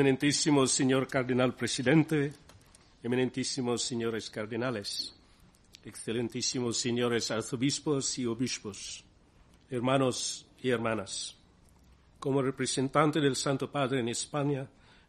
Eminentísimo 0.00 0.66
señor 0.66 1.06
cardenal 1.08 1.54
presidente, 1.54 2.32
eminentísimos 3.02 3.82
señores 3.82 4.30
cardenales, 4.30 5.14
excelentísimos 5.84 6.78
señores 6.78 7.30
arzobispos 7.30 8.18
y 8.18 8.24
obispos, 8.24 9.04
hermanos 9.68 10.46
y 10.62 10.70
hermanas. 10.70 11.36
Como 12.18 12.40
representante 12.40 13.20
del 13.20 13.36
Santo 13.36 13.70
Padre 13.70 14.00
en 14.00 14.08
España, 14.08 14.66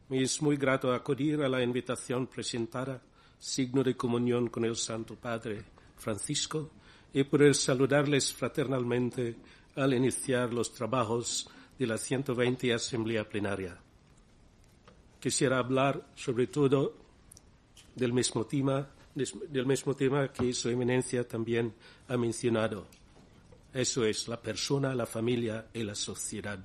me 0.09 0.21
es 0.21 0.41
muy 0.41 0.57
grato 0.57 0.91
acudir 0.91 1.41
a 1.41 1.47
la 1.47 1.63
invitación 1.63 2.27
presentada, 2.27 3.01
signo 3.39 3.85
de 3.85 3.95
comunión 3.95 4.49
con 4.49 4.65
el 4.65 4.75
Santo 4.75 5.15
Padre 5.15 5.63
Francisco, 5.95 6.69
y 7.13 7.23
poder 7.23 7.55
saludarles 7.55 8.33
fraternalmente 8.33 9.37
al 9.73 9.93
iniciar 9.93 10.53
los 10.53 10.73
trabajos 10.73 11.49
de 11.79 11.87
la 11.87 11.97
120 11.97 12.73
Asamblea 12.73 13.23
Plenaria. 13.23 13.81
Quisiera 15.21 15.59
hablar 15.59 16.13
sobre 16.15 16.47
todo 16.47 16.95
del 17.95 18.11
mismo 18.11 18.43
tema, 18.47 18.89
del 19.13 19.67
mismo 19.67 19.95
tema 19.95 20.33
que 20.33 20.51
su 20.51 20.69
eminencia 20.69 21.27
también 21.27 21.75
ha 22.07 22.17
mencionado. 22.17 22.87
Eso 23.71 24.03
es 24.03 24.27
la 24.27 24.41
persona, 24.41 24.95
la 24.95 25.05
familia 25.05 25.67
y 25.75 25.83
la 25.83 25.93
sociedad. 25.93 26.57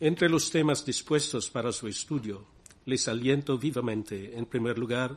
Entre 0.00 0.28
los 0.28 0.50
temas 0.50 0.84
dispuestos 0.84 1.48
para 1.48 1.70
su 1.70 1.86
estudio, 1.86 2.44
les 2.84 3.06
aliento 3.06 3.56
vivamente, 3.56 4.36
en 4.36 4.46
primer 4.46 4.76
lugar, 4.76 5.16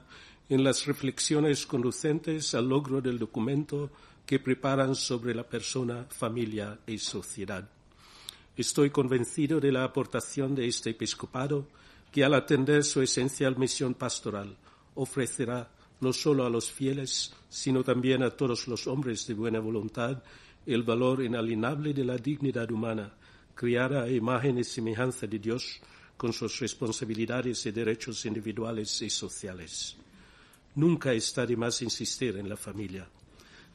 en 0.49 0.63
las 0.63 0.85
reflexiones 0.85 1.65
conducentes 1.65 2.53
al 2.53 2.69
logro 2.69 3.01
del 3.01 3.17
documento 3.17 3.89
que 4.27 4.37
preparan 4.37 4.93
sobre 4.93 5.33
la 5.33 5.49
persona, 5.49 6.05
familia 6.09 6.79
y 6.85 6.99
sociedad. 6.99 7.67
Estoy 8.55 8.91
convencido 8.91 9.59
de 9.59 9.71
la 9.71 9.83
aportación 9.83 10.53
de 10.53 10.67
este 10.67 10.91
episcopado 10.91 11.67
que 12.11 12.23
al 12.23 12.33
atender 12.33 12.83
su 12.83 13.01
esencial 13.01 13.57
misión 13.57 13.93
pastoral 13.93 14.57
ofrecerá 14.95 15.69
no 16.01 16.13
solo 16.13 16.45
a 16.45 16.49
los 16.49 16.71
fieles, 16.71 17.33
sino 17.49 17.83
también 17.83 18.23
a 18.23 18.31
todos 18.31 18.67
los 18.67 18.87
hombres 18.87 19.27
de 19.27 19.33
buena 19.33 19.59
voluntad 19.59 20.23
el 20.65 20.83
valor 20.83 21.23
inalienable 21.23 21.93
de 21.93 22.05
la 22.05 22.17
dignidad 22.17 22.69
humana, 22.71 23.13
criada 23.55 24.03
a 24.03 24.09
imagen 24.09 24.59
y 24.59 24.63
semejanza 24.63 25.27
de 25.27 25.39
Dios 25.39 25.79
con 26.15 26.33
sus 26.33 26.59
responsabilidades 26.59 27.65
y 27.65 27.71
derechos 27.71 28.25
individuales 28.25 29.01
y 29.01 29.09
sociales. 29.09 29.95
Nunca 30.75 31.13
está 31.13 31.45
de 31.45 31.57
más 31.57 31.81
insistir 31.81 32.37
en 32.37 32.47
la 32.47 32.57
familia. 32.57 33.07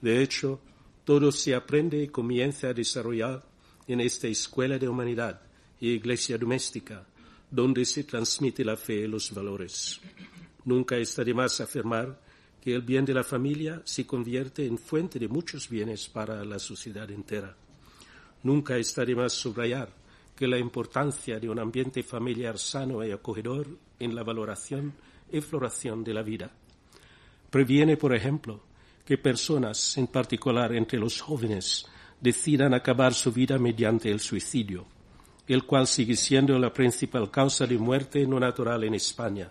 De 0.00 0.22
hecho, 0.22 0.60
todo 1.04 1.32
se 1.32 1.54
aprende 1.54 2.02
y 2.02 2.08
comienza 2.08 2.68
a 2.68 2.74
desarrollar 2.74 3.42
en 3.86 4.00
esta 4.00 4.28
escuela 4.28 4.78
de 4.78 4.88
humanidad 4.88 5.40
y 5.80 5.90
iglesia 5.90 6.38
doméstica, 6.38 7.06
donde 7.54 7.84
se 7.84 8.02
transmite 8.02 8.64
la 8.64 8.76
fe 8.76 9.04
y 9.04 9.06
los 9.06 9.32
valores. 9.32 10.00
Nunca 10.64 10.96
está 10.96 11.22
de 11.22 11.32
más 11.32 11.60
afirmar 11.60 12.20
que 12.60 12.74
el 12.74 12.82
bien 12.82 13.04
de 13.04 13.14
la 13.14 13.22
familia 13.22 13.80
se 13.84 14.04
convierte 14.04 14.66
en 14.66 14.76
fuente 14.76 15.20
de 15.20 15.28
muchos 15.28 15.68
bienes 15.68 16.08
para 16.08 16.44
la 16.44 16.58
sociedad 16.58 17.08
entera. 17.12 17.54
Nunca 18.42 18.76
está 18.76 19.04
de 19.04 19.14
más 19.14 19.34
subrayar 19.34 19.88
que 20.34 20.48
la 20.48 20.58
importancia 20.58 21.38
de 21.38 21.48
un 21.48 21.60
ambiente 21.60 22.02
familiar 22.02 22.58
sano 22.58 23.04
y 23.04 23.12
acogedor 23.12 23.68
en 24.00 24.16
la 24.16 24.24
valoración 24.24 24.92
y 25.30 25.40
floración 25.40 26.02
de 26.02 26.12
la 26.12 26.22
vida. 26.22 26.50
Previene, 27.50 27.96
por 27.96 28.16
ejemplo, 28.16 28.64
que 29.06 29.16
personas, 29.16 29.96
en 29.96 30.08
particular 30.08 30.74
entre 30.74 30.98
los 30.98 31.20
jóvenes, 31.20 31.86
decidan 32.20 32.74
acabar 32.74 33.14
su 33.14 33.30
vida 33.30 33.58
mediante 33.58 34.10
el 34.10 34.18
suicidio 34.18 34.86
el 35.46 35.64
cual 35.64 35.86
sigue 35.86 36.16
siendo 36.16 36.58
la 36.58 36.72
principal 36.72 37.30
causa 37.30 37.66
de 37.66 37.76
muerte 37.76 38.26
no 38.26 38.40
natural 38.40 38.84
en 38.84 38.94
España. 38.94 39.50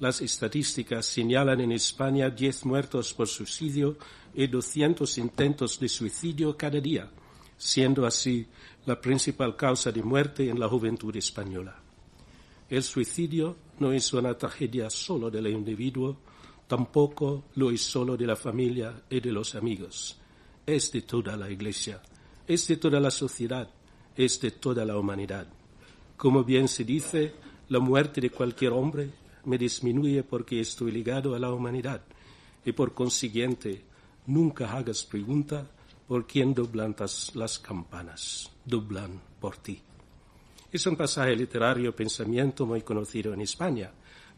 Las 0.00 0.20
estadísticas 0.20 1.06
señalan 1.06 1.60
en 1.60 1.72
España 1.72 2.28
10 2.28 2.66
muertos 2.66 3.14
por 3.14 3.28
suicidio 3.28 3.96
y 4.34 4.48
200 4.48 5.18
intentos 5.18 5.78
de 5.78 5.88
suicidio 5.88 6.56
cada 6.56 6.80
día, 6.80 7.08
siendo 7.56 8.04
así 8.04 8.46
la 8.84 9.00
principal 9.00 9.54
causa 9.54 9.92
de 9.92 10.02
muerte 10.02 10.48
en 10.48 10.58
la 10.58 10.68
juventud 10.68 11.14
española. 11.14 11.78
El 12.68 12.82
suicidio 12.82 13.56
no 13.78 13.92
es 13.92 14.12
una 14.12 14.36
tragedia 14.36 14.90
solo 14.90 15.30
del 15.30 15.46
individuo, 15.46 16.16
tampoco 16.66 17.44
lo 17.54 17.70
es 17.70 17.82
solo 17.82 18.16
de 18.16 18.26
la 18.26 18.34
familia 18.34 19.02
y 19.08 19.20
de 19.20 19.30
los 19.30 19.54
amigos. 19.54 20.18
Es 20.66 20.90
de 20.90 21.02
toda 21.02 21.36
la 21.36 21.48
Iglesia, 21.48 22.02
es 22.46 22.66
de 22.66 22.76
toda 22.78 22.98
la 22.98 23.10
sociedad, 23.10 23.68
es 24.16 24.40
de 24.40 24.50
toda 24.50 24.84
la 24.84 24.96
humanidad. 24.96 25.46
Como 26.16 26.44
bien 26.44 26.68
se 26.68 26.84
dice, 26.84 27.32
la 27.68 27.80
muerte 27.80 28.20
de 28.20 28.30
cualquier 28.30 28.72
hombre 28.72 29.10
me 29.44 29.58
disminuye 29.58 30.22
porque 30.22 30.60
estoy 30.60 30.92
ligado 30.92 31.34
a 31.34 31.38
la 31.38 31.52
humanidad 31.52 32.02
y 32.64 32.72
por 32.72 32.94
consiguiente 32.94 33.82
nunca 34.26 34.72
hagas 34.72 35.04
pregunta 35.04 35.66
por 36.06 36.26
quién 36.26 36.54
doblan 36.54 36.94
las 37.34 37.58
campanas, 37.58 38.50
doblan 38.64 39.20
por 39.40 39.56
ti. 39.56 39.80
Es 40.70 40.86
un 40.86 40.96
pasaje 40.96 41.34
literario 41.36 41.94
pensamiento 41.94 42.66
muy 42.66 42.82
conocido 42.82 43.34
en 43.34 43.40
España, 43.40 43.90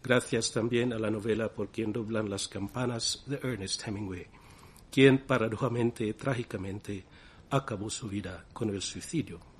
gracias 0.03 0.53
también 0.53 0.93
a 0.93 0.99
la 0.99 1.11
novela 1.11 1.49
Por 1.49 1.69
quién 1.69 1.93
doblan 1.93 2.29
las 2.29 2.49
campanas 2.49 3.23
de 3.27 3.37
Ernest 3.37 3.87
Hemingway, 3.87 4.27
quien 4.91 5.19
paradójicamente 5.19 6.07
y 6.07 6.13
trágicamente 6.15 7.05
acabó 7.51 7.91
su 7.91 8.09
vida 8.09 8.47
con 8.53 8.71
el 8.71 8.83
suicidio. 8.83 9.54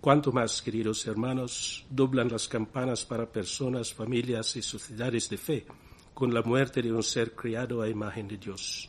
Cuanto 0.00 0.32
más, 0.32 0.62
queridos 0.62 1.06
hermanos, 1.06 1.84
doblan 1.90 2.28
las 2.30 2.48
campanas 2.48 3.04
para 3.04 3.30
personas, 3.30 3.92
familias 3.92 4.56
y 4.56 4.62
sociedades 4.62 5.28
de 5.28 5.36
fe 5.36 5.66
con 6.14 6.32
la 6.32 6.40
muerte 6.40 6.80
de 6.80 6.90
un 6.90 7.02
ser 7.02 7.34
criado 7.34 7.82
a 7.82 7.88
imagen 7.88 8.26
de 8.26 8.38
Dios. 8.38 8.88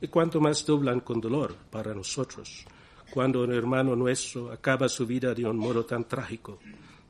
Y 0.00 0.08
cuanto 0.08 0.40
más 0.40 0.66
doblan 0.66 1.00
con 1.00 1.20
dolor 1.20 1.54
para 1.70 1.94
nosotros 1.94 2.64
cuando 3.10 3.42
un 3.42 3.52
hermano 3.52 3.94
nuestro 3.94 4.50
acaba 4.50 4.88
su 4.88 5.06
vida 5.06 5.34
de 5.34 5.44
un 5.44 5.56
modo 5.56 5.84
tan 5.84 6.08
trágico, 6.08 6.58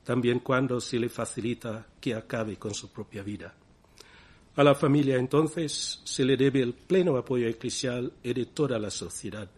también 0.04 0.40
cuando 0.40 0.78
se 0.78 0.98
le 0.98 1.08
facilita 1.08 1.86
que 1.98 2.14
acabe 2.14 2.56
con 2.56 2.74
su 2.74 2.92
propia 2.92 3.22
vida. 3.22 3.54
A 4.56 4.62
la 4.62 4.74
familia 4.74 5.16
entonces 5.16 6.02
se 6.04 6.24
le 6.26 6.36
debe 6.36 6.60
el 6.60 6.74
pleno 6.74 7.16
apoyo 7.16 7.48
eclesial 7.48 8.12
y 8.22 8.34
de 8.34 8.46
toda 8.46 8.78
la 8.78 8.90
sociedad 8.90 9.48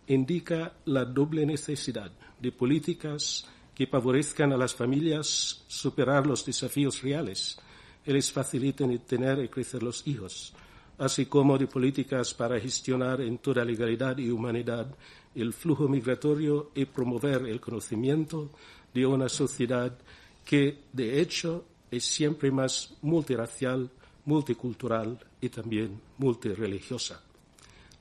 indica 0.08 0.74
la 0.86 1.06
doble 1.06 1.46
necesidad 1.46 2.12
de 2.38 2.52
políticas 2.52 3.48
que 3.74 3.88
favorezcan 3.88 4.52
a 4.52 4.58
las 4.58 4.76
familias 4.76 5.64
superar 5.68 6.28
los 6.28 6.46
desafíos 6.46 7.02
reales 7.02 7.58
y 8.06 8.12
les 8.12 8.30
faciliten 8.30 8.98
tener 9.00 9.40
y 9.40 9.48
crecer 9.48 9.82
los 9.82 10.06
hijos, 10.06 10.54
así 10.98 11.28
como 11.28 11.58
de 11.58 11.68
políticas 11.68 12.34
para 12.34 12.60
gestionar 12.60 13.22
en 13.22 13.38
toda 13.38 13.64
legalidad 13.64 14.18
y 14.18 14.30
humanidad 14.30 14.94
el 15.34 15.54
flujo 15.54 15.88
migratorio 15.88 16.72
y 16.76 16.86
promover 16.86 17.46
el 17.46 17.62
conocimiento 17.62 18.50
de 18.94 19.06
una 19.06 19.30
sociedad 19.30 19.98
que, 20.44 20.80
de 20.92 21.22
hecho, 21.22 21.64
es 21.90 22.04
siempre 22.04 22.52
más 22.52 22.96
multiracial, 23.02 23.90
multicultural 24.26 25.20
y 25.42 25.50
también 25.50 26.00
multireligiosa. 26.18 27.22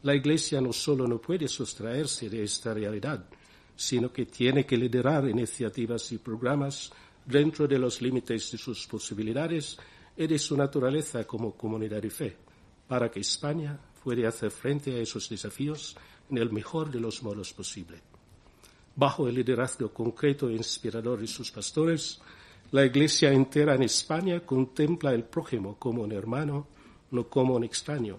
La 0.03 0.15
Iglesia 0.15 0.61
no 0.61 0.73
solo 0.73 1.07
no 1.07 1.21
puede 1.21 1.49
sustraerse 1.49 2.31
de 2.31 2.45
esta 2.45 2.73
realidad, 2.73 3.25
sino 3.75 4.13
que 4.13 4.27
tiene 4.27 4.65
que 4.65 4.77
liderar 4.77 5.29
iniciativas 5.29 6.13
y 6.13 6.19
programas 6.19 6.91
dentro 7.25 7.67
de 7.67 7.79
los 7.79 8.01
límites 8.01 8.53
de 8.53 8.59
sus 8.59 8.87
posibilidades 8.87 9.77
y 10.17 10.27
de 10.27 10.39
su 10.39 10.57
naturaleza 10.57 11.25
como 11.25 11.57
comunidad 11.57 12.01
de 12.01 12.11
fe, 12.11 12.37
para 12.89 13.11
que 13.11 13.21
España 13.21 13.79
pueda 14.03 14.29
hacer 14.29 14.51
frente 14.51 14.95
a 14.95 14.99
esos 14.99 15.29
desafíos 15.29 15.97
en 16.31 16.39
el 16.39 16.53
mejor 16.53 16.91
de 16.91 17.01
los 17.01 17.23
modos 17.23 17.53
posible. 17.53 18.01
Bajo 18.95 19.29
el 19.29 19.35
liderazgo 19.35 19.93
concreto 19.93 20.49
e 20.49 20.55
inspirador 20.55 21.21
de 21.21 21.27
sus 21.27 21.51
pastores, 21.51 22.21
la 22.73 22.85
Iglesia 22.85 23.31
entera 23.31 23.75
en 23.75 23.83
España 23.83 24.41
contempla 24.41 25.11
al 25.11 25.25
prójimo 25.25 25.77
como 25.79 26.03
un 26.03 26.13
hermano, 26.13 26.69
no 27.11 27.29
como 27.29 27.55
un 27.55 27.65
extraño. 27.65 28.19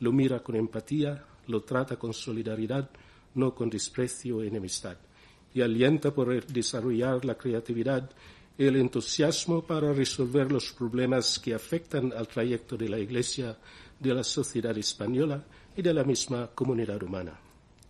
Lo 0.00 0.12
mira 0.12 0.42
con 0.42 0.56
empatía, 0.56 1.24
lo 1.46 1.62
trata 1.62 1.96
con 1.96 2.12
solidaridad, 2.12 2.90
no 3.34 3.54
con 3.54 3.70
desprecio 3.70 4.42
e 4.42 4.48
enemistad. 4.48 4.96
Y 5.54 5.62
alienta 5.62 6.12
por 6.12 6.44
desarrollar 6.46 7.24
la 7.24 7.36
creatividad 7.36 8.10
y 8.58 8.64
el 8.64 8.76
entusiasmo 8.76 9.62
para 9.62 9.92
resolver 9.92 10.50
los 10.50 10.72
problemas 10.72 11.38
que 11.38 11.54
afectan 11.54 12.12
al 12.12 12.28
trayecto 12.28 12.76
de 12.76 12.88
la 12.88 12.98
Iglesia, 12.98 13.56
de 13.98 14.14
la 14.14 14.24
sociedad 14.24 14.76
española 14.76 15.44
y 15.76 15.82
de 15.82 15.94
la 15.94 16.04
misma 16.04 16.48
comunidad 16.54 17.02
humana. 17.02 17.38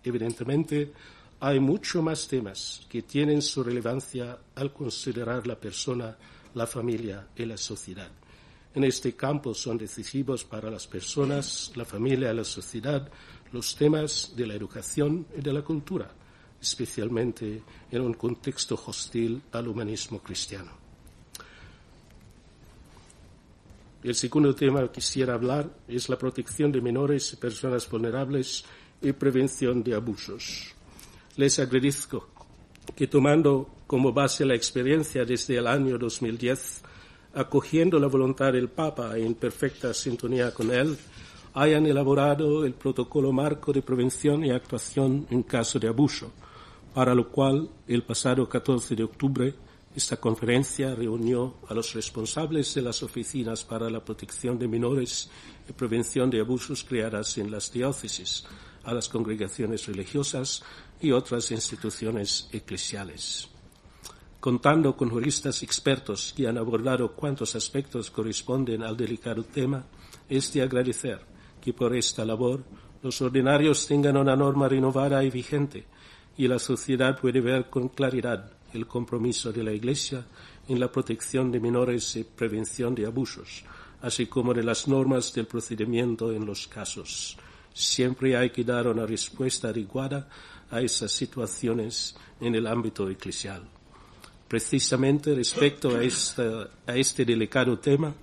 Evidentemente, 0.02 0.92
hay 1.40 1.60
muchos 1.60 2.02
más 2.02 2.26
temas 2.26 2.86
que 2.88 3.02
tienen 3.02 3.42
su 3.42 3.62
relevancia 3.62 4.38
al 4.54 4.72
considerar 4.72 5.46
la 5.46 5.58
persona, 5.58 6.16
la 6.54 6.66
familia 6.66 7.28
y 7.36 7.44
la 7.44 7.56
sociedad. 7.56 8.10
En 8.76 8.84
este 8.84 9.16
campo 9.16 9.54
son 9.54 9.76
decisivos 9.76 10.44
para 10.44 10.70
las 10.70 10.86
personas, 10.86 11.72
la 11.74 11.84
familia 11.84 12.32
la 12.32 12.44
sociedad 12.44 13.10
los 13.52 13.74
temas 13.74 14.32
de 14.36 14.46
la 14.46 14.54
educación 14.54 15.26
y 15.36 15.40
de 15.40 15.52
la 15.52 15.62
cultura, 15.62 16.08
especialmente 16.60 17.62
en 17.90 18.00
un 18.02 18.14
contexto 18.14 18.78
hostil 18.86 19.42
al 19.52 19.66
humanismo 19.66 20.20
cristiano. 20.20 20.70
El 24.04 24.14
segundo 24.14 24.54
tema 24.54 24.82
que 24.82 25.00
quisiera 25.00 25.34
hablar 25.34 25.68
es 25.88 26.08
la 26.08 26.18
protección 26.18 26.70
de 26.70 26.80
menores 26.80 27.32
y 27.32 27.36
personas 27.36 27.88
vulnerables 27.90 28.64
y 29.02 29.12
prevención 29.12 29.82
de 29.82 29.94
abusos 29.94 30.76
les 31.36 31.58
agradezco 31.58 32.28
que 32.94 33.06
tomando 33.06 33.68
como 33.86 34.12
base 34.12 34.44
la 34.44 34.54
experiencia 34.54 35.24
desde 35.24 35.58
el 35.58 35.66
año 35.66 35.98
2010, 35.98 36.82
acogiendo 37.36 37.98
la 37.98 38.06
voluntad 38.06 38.52
del 38.52 38.68
Papa 38.70 39.16
en 39.18 39.34
perfecta 39.34 39.92
sintonía 39.92 40.52
con 40.54 40.72
él, 40.72 40.96
hayan 41.52 41.86
elaborado 41.86 42.64
el 42.64 42.72
protocolo 42.72 43.30
marco 43.30 43.72
de 43.72 43.82
prevención 43.82 44.44
y 44.44 44.50
actuación 44.50 45.26
en 45.30 45.42
caso 45.42 45.78
de 45.78 45.88
abuso, 45.88 46.32
para 46.94 47.14
lo 47.14 47.28
cual 47.28 47.68
el 47.86 48.02
pasado 48.02 48.48
14 48.48 48.96
de 48.96 49.04
octubre 49.04 49.54
esta 49.94 50.18
conferencia 50.18 50.94
reunió 50.94 51.54
a 51.68 51.74
los 51.74 51.94
responsables 51.94 52.74
de 52.74 52.82
las 52.82 53.02
oficinas 53.02 53.64
para 53.64 53.88
la 53.88 54.04
protección 54.04 54.58
de 54.58 54.68
menores 54.68 55.30
y 55.68 55.72
prevención 55.72 56.28
de 56.28 56.40
abusos 56.40 56.84
creadas 56.84 57.38
en 57.38 57.50
las 57.50 57.72
diócesis, 57.72 58.44
a 58.84 58.92
las 58.92 59.08
congregaciones 59.08 59.86
religiosas 59.86 60.62
y 61.00 61.12
otras 61.12 61.50
instituciones 61.50 62.48
eclesiales. 62.52 63.55
Contando 64.40 64.96
con 64.96 65.10
juristas 65.10 65.62
expertos 65.62 66.32
que 66.36 66.46
han 66.46 66.58
abordado 66.58 67.12
cuantos 67.12 67.56
aspectos 67.56 68.10
corresponden 68.10 68.82
al 68.82 68.96
delicado 68.96 69.42
tema, 69.44 69.84
es 70.28 70.52
de 70.52 70.62
agradecer 70.62 71.20
que 71.60 71.72
por 71.72 71.96
esta 71.96 72.24
labor 72.24 72.62
los 73.02 73.20
ordinarios 73.22 73.86
tengan 73.86 74.16
una 74.16 74.36
norma 74.36 74.68
renovada 74.68 75.22
y 75.24 75.30
vigente 75.30 75.86
y 76.36 76.46
la 76.46 76.58
sociedad 76.58 77.18
puede 77.18 77.40
ver 77.40 77.70
con 77.70 77.88
claridad 77.88 78.52
el 78.72 78.86
compromiso 78.86 79.52
de 79.52 79.64
la 79.64 79.72
Iglesia 79.72 80.26
en 80.68 80.78
la 80.78 80.90
protección 80.90 81.50
de 81.50 81.60
menores 81.60 82.16
y 82.16 82.24
prevención 82.24 82.94
de 82.94 83.06
abusos, 83.06 83.64
así 84.02 84.26
como 84.26 84.52
de 84.52 84.62
las 84.62 84.86
normas 84.86 85.32
del 85.32 85.46
procedimiento 85.46 86.32
en 86.32 86.44
los 86.44 86.66
casos. 86.66 87.38
Siempre 87.72 88.36
hay 88.36 88.50
que 88.50 88.64
dar 88.64 88.88
una 88.88 89.06
respuesta 89.06 89.68
adecuada 89.68 90.28
a 90.70 90.80
esas 90.80 91.12
situaciones 91.12 92.16
en 92.40 92.54
el 92.54 92.66
ámbito 92.66 93.08
eclesial. 93.08 93.75
Precisamente 94.48 95.34
respecto 95.34 95.90
a, 95.90 96.90
a 96.92 96.96
este 96.96 97.24
delicado 97.24 97.78
tema, 97.78 98.14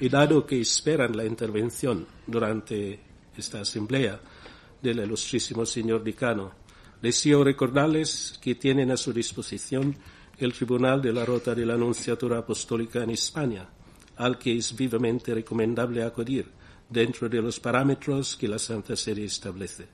y 0.00 0.08
dado 0.08 0.44
que 0.44 0.60
esperan 0.60 1.16
la 1.16 1.24
intervención 1.24 2.06
durante 2.26 2.98
esta 3.36 3.60
asamblea 3.60 4.20
del 4.80 5.00
ilustrísimo 5.00 5.64
señor 5.64 6.02
decano, 6.02 6.52
deseo 7.00 7.44
recordarles 7.44 8.38
que 8.42 8.56
tienen 8.56 8.90
a 8.90 8.96
su 8.96 9.12
disposición 9.12 9.96
el 10.38 10.52
Tribunal 10.52 11.00
de 11.00 11.12
la 11.12 11.24
Rota 11.24 11.54
de 11.54 11.64
la 11.64 11.74
Anunciatura 11.74 12.38
Apostólica 12.38 13.02
en 13.02 13.10
España, 13.10 13.68
al 14.16 14.38
que 14.38 14.56
es 14.56 14.74
vivamente 14.74 15.34
recomendable 15.34 16.02
acudir 16.02 16.46
dentro 16.88 17.28
de 17.28 17.40
los 17.40 17.60
parámetros 17.60 18.36
que 18.36 18.48
la 18.48 18.58
Santa 18.58 18.96
Sede 18.96 19.24
establece. 19.24 19.86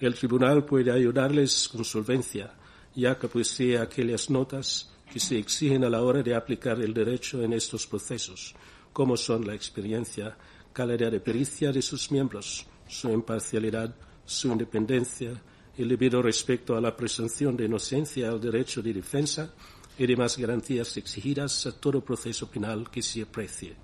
El 0.00 0.14
tribunal 0.14 0.64
puede 0.64 0.90
ayudarles 0.90 1.68
con 1.68 1.84
solvencia, 1.84 2.54
ya 2.96 3.16
que 3.16 3.28
posee 3.28 3.78
aquellas 3.78 4.28
notas 4.28 4.90
que 5.12 5.20
se 5.20 5.38
exigen 5.38 5.84
a 5.84 5.90
la 5.90 6.02
hora 6.02 6.22
de 6.22 6.34
aplicar 6.34 6.80
el 6.80 6.92
derecho 6.92 7.42
en 7.42 7.52
estos 7.52 7.86
procesos, 7.86 8.56
como 8.92 9.16
son 9.16 9.46
la 9.46 9.54
experiencia, 9.54 10.36
calidad 10.72 11.12
de 11.12 11.20
pericia 11.20 11.70
de 11.70 11.82
sus 11.82 12.10
miembros, 12.10 12.66
su 12.88 13.08
imparcialidad, 13.10 13.94
su 14.24 14.48
independencia, 14.48 15.40
el 15.78 15.88
debido 15.88 16.20
respeto 16.20 16.76
a 16.76 16.80
la 16.80 16.96
presunción 16.96 17.56
de 17.56 17.66
inocencia, 17.66 18.30
al 18.30 18.40
derecho 18.40 18.82
de 18.82 18.92
defensa 18.94 19.54
y 19.96 20.06
demás 20.06 20.36
garantías 20.36 20.96
exigidas 20.96 21.66
a 21.66 21.72
todo 21.78 22.00
proceso 22.00 22.50
penal 22.50 22.90
que 22.90 23.02
se 23.02 23.22
aprecie 23.22 23.76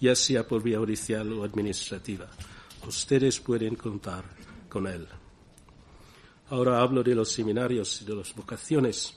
ya 0.00 0.14
sea 0.14 0.46
por 0.46 0.62
vía 0.62 0.78
judicial 0.78 1.32
o 1.32 1.44
administrativa. 1.44 2.28
Ustedes 2.86 3.40
pueden 3.40 3.74
contar 3.74 4.24
con 4.68 4.86
él. 4.86 5.06
Ahora 6.50 6.80
hablo 6.80 7.02
de 7.02 7.14
los 7.14 7.30
seminarios 7.30 8.00
y 8.00 8.06
de 8.06 8.14
las 8.14 8.34
vocaciones. 8.34 9.12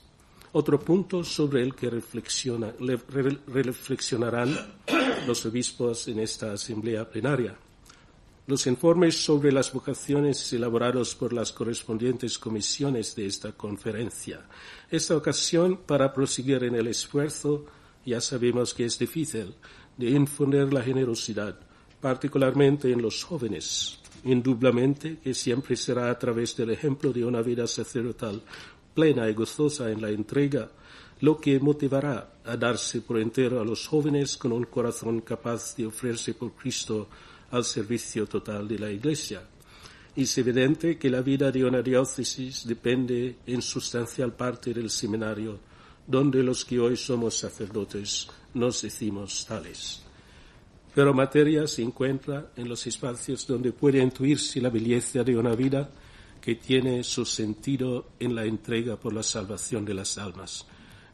Otro 0.51 0.77
punto 0.77 1.23
sobre 1.23 1.61
el 1.61 1.73
que 1.73 1.89
reflexionarán 1.89 4.57
los 5.25 5.45
obispos 5.45 6.09
en 6.09 6.19
esta 6.19 6.51
asamblea 6.51 7.09
plenaria. 7.09 7.55
Los 8.47 8.67
informes 8.67 9.23
sobre 9.23 9.53
las 9.53 9.71
vocaciones 9.71 10.51
elaborados 10.51 11.15
por 11.15 11.31
las 11.31 11.53
correspondientes 11.53 12.37
comisiones 12.37 13.15
de 13.15 13.27
esta 13.27 13.53
conferencia. 13.53 14.41
Esta 14.89 15.15
ocasión 15.15 15.77
para 15.85 16.11
proseguir 16.11 16.65
en 16.65 16.75
el 16.75 16.87
esfuerzo, 16.87 17.65
ya 18.05 18.19
sabemos 18.19 18.73
que 18.73 18.83
es 18.83 18.99
difícil, 18.99 19.55
de 19.95 20.09
infundir 20.09 20.73
la 20.73 20.81
generosidad, 20.81 21.57
particularmente 22.01 22.91
en 22.91 23.01
los 23.01 23.23
jóvenes, 23.23 24.00
indudablemente 24.23 25.17
que 25.17 25.33
siempre 25.33 25.75
será 25.75 26.09
a 26.09 26.19
través 26.19 26.55
del 26.55 26.71
ejemplo 26.71 27.11
de 27.11 27.25
una 27.25 27.41
vida 27.41 27.67
sacerdotal 27.67 28.41
plena 28.93 29.29
y 29.29 29.33
gozosa 29.33 29.89
en 29.91 30.01
la 30.01 30.09
entrega, 30.09 30.69
lo 31.21 31.39
que 31.39 31.59
motivará 31.59 32.33
a 32.43 32.57
darse 32.57 33.01
por 33.01 33.19
entero 33.19 33.61
a 33.61 33.65
los 33.65 33.87
jóvenes 33.87 34.37
con 34.37 34.51
un 34.51 34.65
corazón 34.65 35.21
capaz 35.21 35.75
de 35.75 35.85
ofrecerse 35.85 36.33
por 36.33 36.53
Cristo 36.53 37.07
al 37.51 37.63
servicio 37.63 38.25
total 38.27 38.67
de 38.67 38.79
la 38.79 38.91
Iglesia. 38.91 39.43
Es 40.15 40.37
evidente 40.37 40.97
que 40.97 41.09
la 41.09 41.21
vida 41.21 41.51
de 41.51 41.63
una 41.63 41.81
diócesis 41.81 42.67
depende 42.67 43.37
en 43.45 43.61
sustancial 43.61 44.33
parte 44.33 44.73
del 44.73 44.89
seminario, 44.89 45.59
donde 46.05 46.43
los 46.43 46.65
que 46.65 46.79
hoy 46.79 46.97
somos 46.97 47.37
sacerdotes 47.37 48.27
nos 48.53 48.81
decimos 48.81 49.45
tales. 49.47 50.03
Pero 50.93 51.13
materia 51.13 51.67
se 51.67 51.81
encuentra 51.81 52.51
en 52.55 52.67
los 52.67 52.85
espacios 52.85 53.47
donde 53.47 53.71
puede 53.71 53.99
intuirse 53.99 54.59
la 54.59 54.69
belleza 54.69 55.23
de 55.23 55.37
una 55.37 55.55
vida 55.55 55.89
que 56.41 56.55
tiene 56.55 57.03
su 57.03 57.23
sentido 57.23 58.09
en 58.19 58.35
la 58.35 58.45
entrega 58.45 58.97
por 58.97 59.13
la 59.13 59.23
salvación 59.23 59.85
de 59.85 59.93
las 59.93 60.17
almas. 60.17 60.65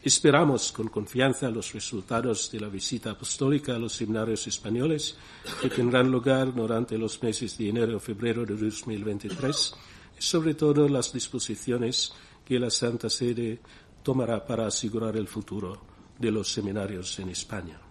Esperamos 0.01 0.72
con 0.72 0.88
confianza 0.88 1.50
los 1.50 1.74
resultados 1.74 2.50
de 2.51 2.60
la 2.60 2.69
visita 2.69 3.12
apostólica 3.12 3.75
a 3.75 3.79
los 3.79 3.93
seminarios 3.93 4.48
españoles 4.48 5.17
que 5.62 5.69
tendrán 5.69 6.10
lugar 6.10 6.53
durante 6.53 6.98
los 6.98 7.22
meses 7.22 7.57
de 7.57 7.69
enero 7.69 7.98
y 7.98 8.00
febrero 8.00 8.46
de 8.46 8.55
2023 8.55 9.74
y 10.17 10.22
sobre 10.22 10.53
todo 10.53 10.88
las 10.88 11.12
disposiciones 11.12 12.13
que 12.46 12.60
la 12.60 12.69
Santa 12.69 13.10
Sede 13.10 13.60
tomará 14.01 14.46
para 14.46 14.67
asegurar 14.67 15.17
el 15.17 15.27
futuro 15.27 15.81
de 16.17 16.31
los 16.31 16.48
seminarios 16.48 17.19
en 17.19 17.29
España. 17.29 17.87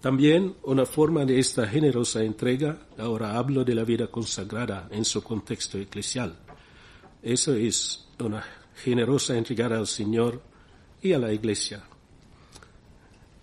También 0.00 0.56
una 0.62 0.86
forma 0.86 1.26
de 1.26 1.38
esta 1.38 1.66
generosa 1.68 2.22
entrega, 2.22 2.86
ahora 2.96 3.36
hablo 3.36 3.64
de 3.64 3.74
la 3.74 3.84
vida 3.84 4.06
consagrada 4.06 4.88
en 4.90 5.04
su 5.04 5.22
contexto 5.22 5.76
eclesial. 5.76 6.38
Eso 7.22 7.52
es 7.52 8.08
una 8.18 8.42
generosa 8.82 9.36
entrega 9.36 9.66
al 9.66 9.86
Señor 9.86 10.40
y 11.02 11.12
a 11.12 11.18
la 11.18 11.32
Iglesia. 11.32 11.82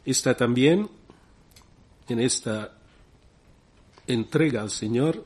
Está 0.04 0.36
también 0.36 0.90
en 2.08 2.20
esta 2.20 2.74
entrega 4.08 4.62
al 4.62 4.72
Señor 4.72 5.26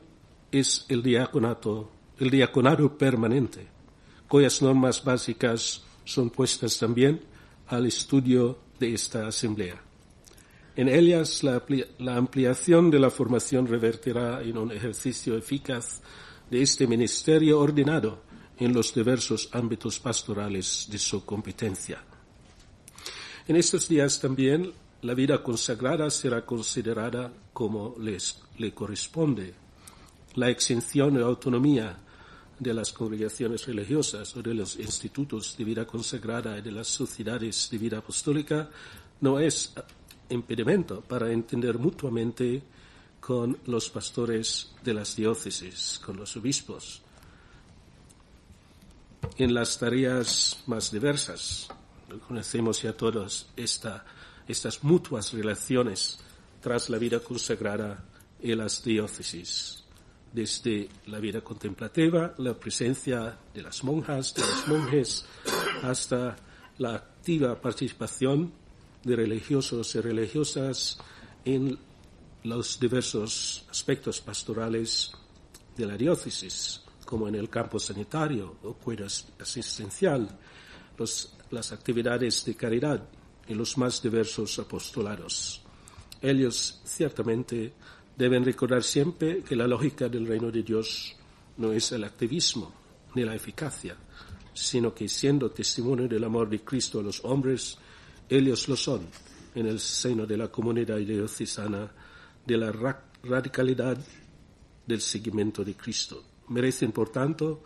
es 0.50 0.84
el 0.88 1.02
diaconato, 1.02 1.90
el 2.18 2.30
diaconado 2.30 2.98
permanente, 2.98 3.66
cuyas 4.28 4.60
normas 4.60 5.02
básicas 5.02 5.82
son 6.04 6.28
puestas 6.28 6.78
también 6.78 7.22
al 7.68 7.86
estudio 7.86 8.58
de 8.78 8.92
esta 8.92 9.28
asamblea. 9.28 9.91
En 10.74 10.88
ellas 10.88 11.42
la, 11.42 12.16
ampliación 12.16 12.90
de 12.90 12.98
la 12.98 13.10
formación 13.10 13.66
revertirá 13.66 14.42
en 14.42 14.56
un 14.56 14.72
ejercicio 14.72 15.36
eficaz 15.36 16.00
de 16.50 16.62
este 16.62 16.86
ministerio 16.86 17.60
ordenado 17.60 18.22
en 18.58 18.72
los 18.72 18.94
diversos 18.94 19.50
ámbitos 19.52 19.98
pastorales 19.98 20.88
de 20.90 20.98
su 20.98 21.26
competencia. 21.26 22.02
En 23.46 23.56
estos 23.56 23.86
días 23.88 24.18
también 24.18 24.72
la 25.02 25.14
vida 25.14 25.42
consagrada 25.42 26.08
será 26.10 26.46
considerada 26.46 27.30
como 27.52 27.94
les, 27.98 28.40
le 28.56 28.72
corresponde. 28.72 29.52
La 30.36 30.48
exención 30.48 31.18
y 31.18 31.20
autonomía 31.20 31.98
de 32.58 32.72
las 32.72 32.92
congregaciones 32.92 33.66
religiosas 33.66 34.34
o 34.36 34.42
de 34.42 34.54
los 34.54 34.78
institutos 34.78 35.54
de 35.58 35.64
vida 35.64 35.84
consagrada 35.84 36.56
y 36.56 36.62
de 36.62 36.72
las 36.72 36.86
sociedades 36.86 37.68
de 37.70 37.76
vida 37.76 37.98
apostólica 37.98 38.70
no 39.20 39.38
es 39.38 39.74
impedimento 40.32 41.00
para 41.00 41.30
entender 41.30 41.78
mutuamente 41.78 42.62
con 43.20 43.58
los 43.66 43.88
pastores 43.90 44.72
de 44.82 44.94
las 44.94 45.14
diócesis, 45.14 46.00
con 46.04 46.16
los 46.16 46.36
obispos, 46.36 47.02
en 49.38 49.54
las 49.54 49.78
tareas 49.78 50.62
más 50.66 50.90
diversas. 50.90 51.68
Conocemos 52.26 52.82
ya 52.82 52.92
todos 52.92 53.48
esta 53.56 54.04
estas 54.46 54.82
mutuas 54.82 55.32
relaciones 55.32 56.18
tras 56.60 56.90
la 56.90 56.98
vida 56.98 57.20
consagrada 57.20 58.04
en 58.40 58.58
las 58.58 58.82
diócesis, 58.82 59.84
desde 60.32 60.88
la 61.06 61.18
vida 61.18 61.40
contemplativa, 61.40 62.34
la 62.38 62.54
presencia 62.54 63.38
de 63.52 63.62
las 63.62 63.84
monjas, 63.84 64.34
de 64.34 64.42
los 64.42 64.68
monjes, 64.68 65.24
hasta 65.82 66.36
la 66.78 66.94
activa 66.94 67.60
participación 67.60 68.52
de 69.04 69.16
religiosos 69.16 69.94
y 69.94 70.00
religiosas 70.00 70.98
en 71.44 71.78
los 72.44 72.78
diversos 72.78 73.64
aspectos 73.70 74.20
pastorales 74.20 75.12
de 75.76 75.86
la 75.86 75.96
diócesis, 75.96 76.82
como 77.04 77.28
en 77.28 77.34
el 77.34 77.48
campo 77.48 77.78
sanitario 77.78 78.56
o 78.62 78.74
cuidado 78.74 79.10
asistencial, 79.40 80.28
las 81.50 81.72
actividades 81.72 82.44
de 82.44 82.54
caridad, 82.54 83.02
en 83.46 83.58
los 83.58 83.76
más 83.76 84.00
diversos 84.00 84.58
apostolados. 84.58 85.62
Ellos 86.20 86.80
ciertamente 86.84 87.72
deben 88.16 88.44
recordar 88.44 88.82
siempre 88.82 89.42
que 89.42 89.56
la 89.56 89.66
lógica 89.66 90.08
del 90.08 90.26
reino 90.26 90.50
de 90.50 90.62
Dios 90.62 91.16
no 91.56 91.72
es 91.72 91.90
el 91.92 92.04
activismo 92.04 92.72
ni 93.14 93.24
la 93.24 93.34
eficacia, 93.34 93.96
sino 94.54 94.94
que 94.94 95.08
siendo 95.08 95.50
testimonio 95.50 96.06
del 96.06 96.24
amor 96.24 96.48
de 96.48 96.60
Cristo 96.60 97.00
a 97.00 97.02
los 97.02 97.24
hombres, 97.24 97.76
ellos 98.28 98.68
lo 98.68 98.76
son 98.76 99.06
en 99.54 99.66
el 99.66 99.80
seno 99.80 100.26
de 100.26 100.36
la 100.36 100.48
comunidad 100.48 100.98
diocesana 100.98 101.90
de 102.46 102.56
la 102.56 102.72
radicalidad 103.22 103.98
del 104.86 105.00
seguimiento 105.00 105.64
de 105.64 105.74
Cristo. 105.74 106.24
Merecen, 106.48 106.92
por 106.92 107.10
tanto, 107.10 107.62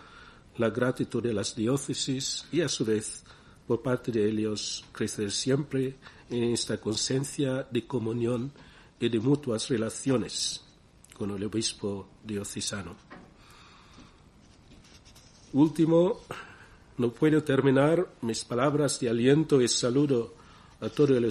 la 0.59 0.71
gratitud 0.71 1.23
de 1.23 1.33
las 1.33 1.55
diócesis 1.55 2.47
y, 2.53 2.61
a 2.61 2.69
su 2.69 2.85
vez, 2.85 3.25
por 3.67 3.83
parte 3.83 4.13
de 4.13 4.29
ellos 4.29 4.85
crecer 4.93 5.31
siempre 5.31 5.97
en 6.31 6.45
esta 6.45 6.79
conciencia 6.79 7.67
de 7.71 7.87
comunión 7.87 8.53
y 9.01 9.09
de 9.09 9.21
mutuas 9.21 9.69
relaciones 9.69 10.63
con 11.17 11.31
el 11.31 11.45
obispo 11.45 12.09
diocesano. 12.25 12.97
Último, 15.53 16.21
no 16.99 17.13
puedo 17.13 17.43
terminar 17.43 18.07
mis 18.23 18.45
palabras 18.45 19.01
de 19.01 19.09
aliento 19.09 19.61
y 19.61 19.69
saludo 19.69 20.35
a 20.81 20.89
todo 20.89 21.17
el 21.17 21.25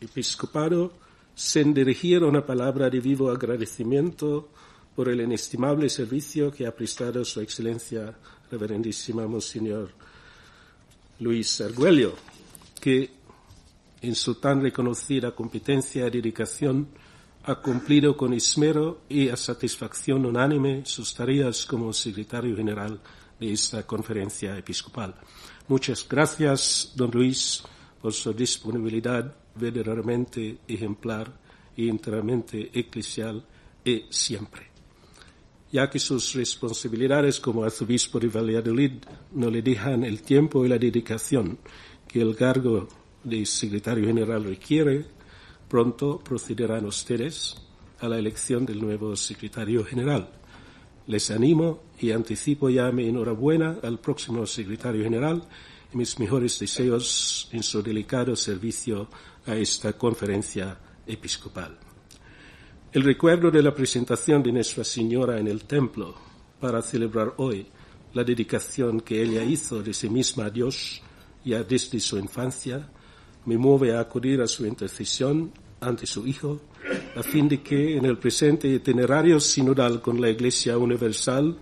episcopado 0.00 0.92
sin 1.34 1.72
dirigir 1.72 2.22
una 2.24 2.44
palabra 2.44 2.90
de 2.90 3.00
vivo 3.00 3.30
agradecimiento 3.30 4.48
por 4.94 5.08
el 5.08 5.20
inestimable 5.20 5.88
servicio 5.88 6.50
que 6.50 6.66
ha 6.66 6.74
prestado 6.74 7.24
su 7.24 7.40
excelencia, 7.40 8.14
reverendísima 8.50 9.26
Monseñor 9.26 9.90
Luis 11.20 11.60
Argüello, 11.60 12.14
que 12.80 13.10
en 14.02 14.14
su 14.14 14.36
tan 14.36 14.62
reconocida 14.62 15.34
competencia 15.34 16.06
y 16.06 16.10
dedicación 16.10 16.88
ha 17.44 17.54
cumplido 17.56 18.16
con 18.16 18.32
esmero 18.34 19.02
y 19.08 19.28
a 19.28 19.36
satisfacción 19.36 20.26
unánime 20.26 20.82
sus 20.84 21.14
tareas 21.14 21.64
como 21.64 21.92
secretario 21.92 22.56
general 22.56 23.00
de 23.38 23.52
esta 23.52 23.86
conferencia 23.86 24.56
episcopal. 24.58 25.14
Muchas 25.68 26.06
gracias, 26.06 26.92
don 26.94 27.10
Luis, 27.10 27.62
por 28.00 28.12
su 28.12 28.32
disponibilidad 28.32 29.34
verdaderamente 29.54 30.58
ejemplar 30.66 31.32
y 31.76 31.88
enteramente 31.88 32.70
eclesial 32.72 33.44
y 33.84 34.04
siempre 34.10 34.70
ya 35.72 35.88
que 35.88 35.98
sus 35.98 36.34
responsabilidades 36.34 37.38
como 37.38 37.62
arzobispo 37.62 38.18
de 38.18 38.28
Valladolid 38.28 38.92
no 39.32 39.50
le 39.50 39.62
dejan 39.62 40.04
el 40.04 40.22
tiempo 40.22 40.64
y 40.64 40.68
la 40.68 40.78
dedicación 40.78 41.58
que 42.08 42.20
el 42.20 42.34
cargo 42.34 42.88
de 43.22 43.46
secretario 43.46 44.06
general 44.06 44.44
requiere, 44.44 45.06
pronto 45.68 46.18
procederán 46.18 46.86
ustedes 46.86 47.56
a 48.00 48.08
la 48.08 48.18
elección 48.18 48.66
del 48.66 48.80
nuevo 48.80 49.14
secretario 49.14 49.84
general. 49.84 50.28
Les 51.06 51.30
animo 51.30 51.82
y 52.00 52.10
anticipo 52.10 52.68
ya 52.68 52.90
mi 52.90 53.08
enhorabuena 53.08 53.76
al 53.82 54.00
próximo 54.00 54.46
secretario 54.46 55.04
general 55.04 55.44
mis 55.92 56.18
mejores 56.18 56.58
deseos 56.58 57.48
en 57.52 57.62
su 57.62 57.82
delicado 57.82 58.36
servicio 58.36 59.08
a 59.46 59.56
esta 59.56 59.92
conferencia 59.94 60.78
episcopal. 61.06 61.78
El 62.92 63.02
recuerdo 63.02 63.50
de 63.50 63.62
la 63.62 63.74
presentación 63.74 64.42
de 64.42 64.52
Nuestra 64.52 64.84
Señora 64.84 65.38
en 65.38 65.48
el 65.48 65.64
templo 65.64 66.14
para 66.60 66.82
celebrar 66.82 67.34
hoy 67.38 67.66
la 68.12 68.24
dedicación 68.24 69.00
que 69.00 69.22
ella 69.22 69.42
hizo 69.42 69.82
de 69.82 69.94
sí 69.94 70.08
misma 70.08 70.46
a 70.46 70.50
Dios 70.50 71.00
ya 71.44 71.62
desde 71.62 72.00
su 72.00 72.18
infancia 72.18 72.90
me 73.46 73.56
mueve 73.56 73.94
a 73.94 74.00
acudir 74.00 74.40
a 74.42 74.46
su 74.46 74.66
intercesión 74.66 75.52
ante 75.80 76.06
su 76.06 76.26
Hijo 76.26 76.60
a 77.16 77.22
fin 77.22 77.48
de 77.48 77.62
que 77.62 77.96
en 77.96 78.04
el 78.04 78.18
presente 78.18 78.68
itinerario 78.68 79.40
sinodal 79.40 80.00
con 80.00 80.20
la 80.20 80.28
Iglesia 80.28 80.76
Universal 80.76 81.58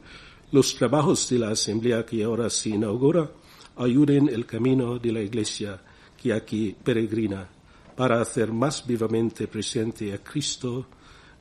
los 0.50 0.74
trabajos 0.74 1.28
de 1.28 1.38
la 1.38 1.50
Asamblea 1.50 2.04
que 2.04 2.24
ahora 2.24 2.48
se 2.50 2.70
inaugura 2.70 3.30
ayuden 3.78 4.28
el 4.28 4.44
camino 4.46 4.98
de 4.98 5.12
la 5.12 5.20
Iglesia 5.20 5.80
que 6.20 6.32
aquí 6.32 6.76
peregrina 6.82 7.48
para 7.96 8.20
hacer 8.20 8.52
más 8.52 8.86
vivamente 8.86 9.48
presente 9.48 10.12
a 10.12 10.18
Cristo 10.18 10.86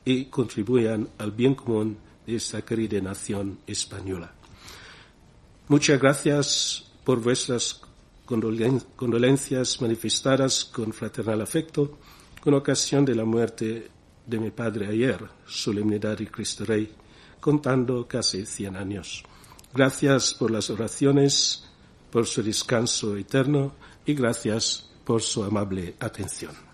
y 0.04 0.26
contribuyan 0.26 1.08
al 1.18 1.32
bien 1.32 1.54
común 1.54 1.98
de 2.26 2.36
esta 2.36 2.62
querida 2.62 3.00
nación 3.00 3.58
española. 3.66 4.32
Muchas 5.68 6.00
gracias 6.00 6.90
por 7.04 7.20
vuestras 7.20 7.80
condolencias 8.24 9.80
manifestadas 9.80 10.64
con 10.64 10.92
fraternal 10.92 11.40
afecto 11.40 11.98
con 12.40 12.54
ocasión 12.54 13.04
de 13.04 13.14
la 13.14 13.24
muerte 13.24 13.90
de 14.26 14.38
mi 14.38 14.50
padre 14.50 14.86
ayer, 14.86 15.18
solemnidad 15.46 16.16
de 16.16 16.30
Cristo 16.30 16.64
Rey, 16.64 16.92
contando 17.40 18.06
casi 18.06 18.46
cien 18.46 18.76
años. 18.76 19.22
Gracias 19.74 20.34
por 20.34 20.50
las 20.50 20.70
oraciones, 20.70 21.67
por 22.10 22.26
su 22.26 22.42
descanso 22.42 23.16
eterno 23.16 23.72
y 24.06 24.14
gracias 24.14 24.90
por 25.04 25.22
su 25.22 25.44
amable 25.44 25.94
atención. 26.00 26.67